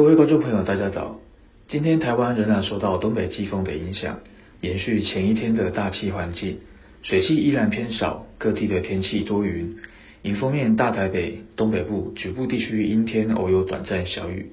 [0.00, 1.20] 各位观众朋友，大家早。
[1.68, 4.20] 今天台湾仍然受到东北季风的影响，
[4.62, 6.56] 延续前一天的大气环境，
[7.02, 9.76] 水汽依然偏少，各地的天气多云。
[10.22, 14.46] 迎风面，大台北、东北部局部地区阴天，偶有短暂小雨，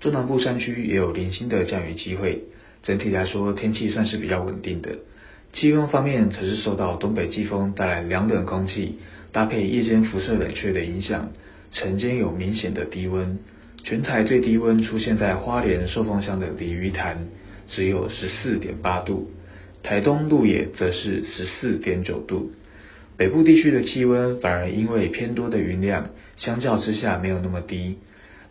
[0.00, 2.44] 中南部山区也有零星的降雨机会。
[2.82, 4.88] 整体来说，天气算是比较稳定的。
[5.52, 8.94] 气温方面，则是受到东北季风带来凉冷空气，
[9.32, 11.28] 搭配夜间辐射冷却的影响，
[11.72, 13.38] 晨间有明显的低温。
[13.84, 17.18] 全台最低温出现在花莲寿丰乡的鲤鱼潭，
[17.66, 19.28] 只有十四点八度；
[19.82, 22.52] 台东鹿野则是十四点九度。
[23.18, 27.98] 北部地区的气温反而因为偏多的云量，相较之下没有那么低。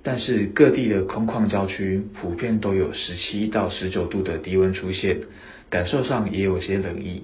[0.04, 5.18] 但是各地的空旷郊区普遍都有十七到十九度的低温出现，
[5.72, 7.24] 感受上也有些冷意。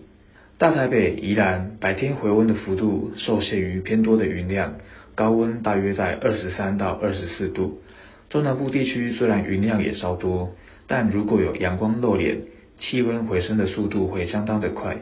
[0.58, 4.78] 大台北、宜兰白天回温的幅度受限于偏多的云量，
[5.14, 7.82] 高温大约在二十三到二十四度。
[8.30, 10.54] 中南部地区虽然云量也稍多，
[10.88, 12.42] 但如果有阳光露脸，
[12.78, 14.98] 气温回升的速度会相当的快。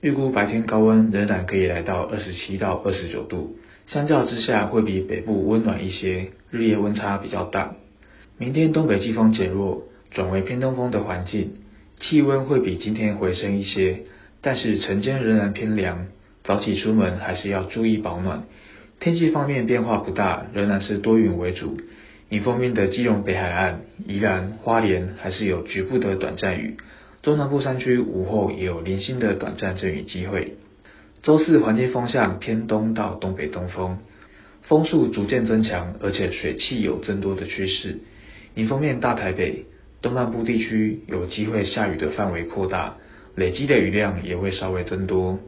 [0.00, 3.56] 预估白天高温仍然可以来到二十七到二十九度，
[3.86, 7.76] 相较之下会比北部温暖一些，日夜温差比较大。
[8.38, 11.52] 明天东北季风减弱，转为偏东风的环境，
[12.00, 14.00] 气温会比今天回升一些，
[14.40, 16.06] 但是晨间仍然偏凉，
[16.42, 18.44] 早起出门还是要注意保暖。
[18.98, 21.76] 天气方面变化不大，仍然是多云为主。
[22.32, 26.78] 迎风面的基隆北海岸、宜兰花莲还是有局部的短暂雨，
[27.20, 30.54] 中南部山区午后也有零星的短暂阵雨机会。
[31.22, 33.98] 周四环境风向偏东到东北东风，
[34.62, 37.98] 风速逐渐增强，而且水汽有增多的趋势。
[38.54, 39.66] 迎风面大台北、
[40.00, 42.96] 东南部地区有机会下雨的范围扩大，
[43.34, 45.38] 累积的雨量也会稍微增多。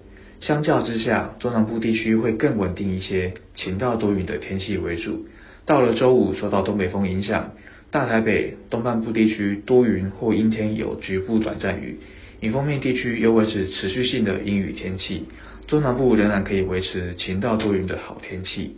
[0.41, 5.25] 相较之下，中南部地区会更稳定一些，晴到多云的天气为主。
[5.67, 7.53] 到了周五，受到东北风影响，
[7.91, 11.97] 大台北东半部地区多云或阴天，有局部短暂雨；
[12.41, 15.25] 迎风面地区又维持持续性的阴雨天气。
[15.67, 18.77] 中南部仍然可以维持晴到多云的好天气。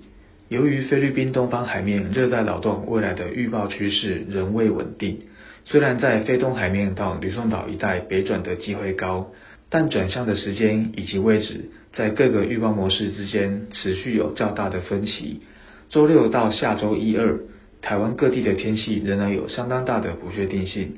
[0.48, 5.18] 由于菲律宾东方海面热带扰动未来的预报趋势仍未稳定，
[5.64, 9.32] 虽然在菲东海面到吕宋岛一带北转的机会高，
[9.68, 15.40] 但转向的时间以及位置在各个预报模式之间持续有较大的分歧。
[15.88, 17.40] 周六到下周一二，
[17.80, 20.94] 台湾各地的天气仍然有相当大的不确定性。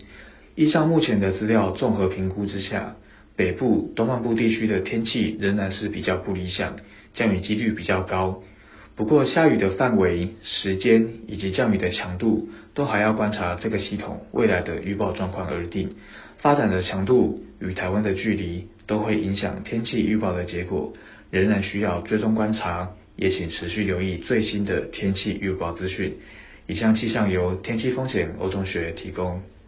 [0.54, 2.96] 依照目前的资料综合评估之下，
[3.36, 6.76] 北部、东半部地区的天气仍然是比较不理想，
[7.12, 8.42] 降雨几率比较高。
[8.96, 15.90] 不过下雨的范围、时间以及降雨的强度，都还要观察这个系统未来的预报状况而定。
[16.38, 20.94] 发展的强度与台湾的距离，都会影响天气预报的结果，
[21.30, 22.90] 仍然需要追踪观察。
[23.18, 26.16] 也请持续留意最新的天气预报资讯。
[26.68, 29.42] 以上气象由天气风险欧中学提供。